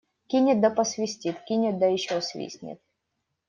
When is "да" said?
0.61-0.71, 1.77-1.85